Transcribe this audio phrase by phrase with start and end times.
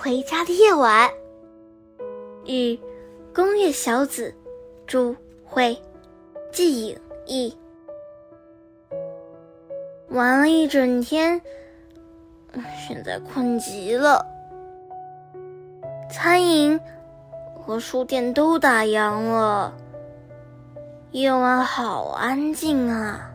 [0.00, 1.10] 回家的夜晚。
[2.46, 2.78] 与
[3.34, 4.32] 宫月小子
[4.86, 5.76] 著会，
[6.52, 7.54] 季影一。
[10.08, 11.42] 玩了一整天，
[12.86, 14.24] 现在困极了。
[16.10, 16.78] 餐饮
[17.60, 19.76] 和书店都打烊了，
[21.10, 23.30] 夜晚好安静啊。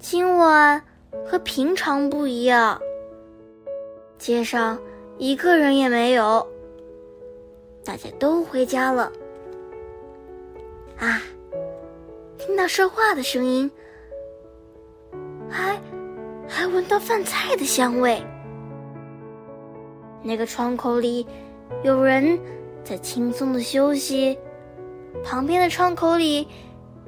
[0.00, 0.82] 今晚
[1.24, 2.78] 和平常不一样，
[4.18, 4.78] 街上
[5.18, 6.46] 一个人也没有，
[7.84, 9.12] 大家都回家了。
[10.98, 11.22] 啊，
[12.38, 13.70] 听到说话的声音。
[15.50, 15.80] 还
[16.48, 18.20] 还闻到饭菜的香味。
[20.22, 21.26] 那个窗口里
[21.82, 22.38] 有人
[22.82, 24.36] 在轻松的休息，
[25.22, 26.48] 旁边的窗口里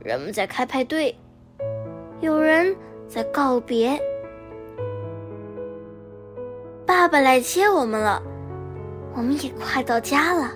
[0.03, 1.17] 人们在开派对，
[2.21, 2.77] 有人
[3.09, 3.99] 在告别。
[7.07, 8.21] 爸爸来接我们了，
[9.15, 10.51] 我们也快到家了。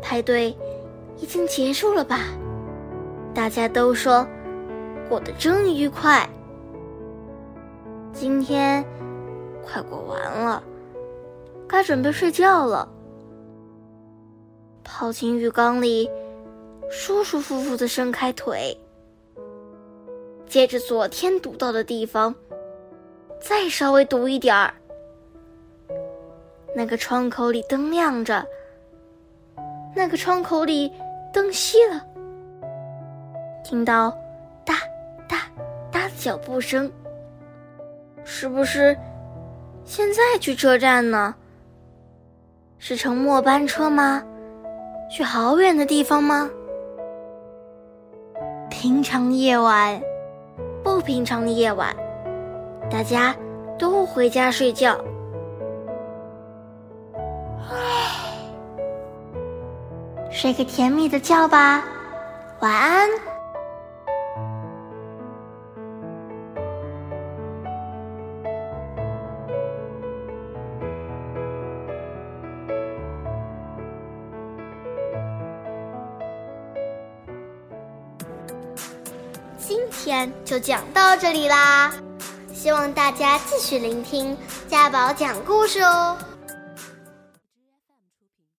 [0.00, 0.56] 派对
[1.18, 2.20] 已经结束了吧？
[3.34, 4.26] 大家都说。
[5.06, 6.26] 过得真愉快。
[8.10, 8.82] 今天
[9.62, 10.62] 快过完了，
[11.68, 12.88] 该准备睡觉了。
[14.82, 16.10] 泡进浴缸里，
[16.88, 18.74] 舒舒服服的伸开腿，
[20.46, 22.34] 接着昨天堵到的地方，
[23.38, 24.72] 再稍微堵一点儿。
[26.76, 28.46] 那个窗口里灯亮着，
[29.94, 30.92] 那个窗口里
[31.32, 32.04] 灯熄了，
[33.64, 34.10] 听到
[34.62, 34.74] 哒
[35.26, 35.38] 哒
[35.90, 36.10] 哒的。
[36.18, 36.92] 脚步声，
[38.24, 38.94] 是不是
[39.86, 41.34] 现在去车站呢？
[42.78, 44.22] 是乘末班车吗？
[45.10, 46.50] 去好远的地方吗？
[48.68, 49.98] 平常夜晚，
[50.84, 51.96] 不平常的夜晚，
[52.90, 53.34] 大家
[53.78, 54.98] 都回家睡觉。
[60.30, 61.82] 睡个甜蜜的觉吧，
[62.60, 63.08] 晚安。
[79.58, 81.92] 今天就讲到这里啦，
[82.52, 84.36] 希望大家继续聆听
[84.68, 86.16] 家宝讲故事哦。